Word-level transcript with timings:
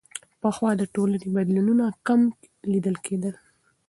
پخوا 0.41 0.69
د 0.77 0.83
ټولنې 0.93 1.27
بدلونونه 1.35 1.85
کم 2.07 2.21
لیدل 2.71 2.95
کېدل. 3.05 3.35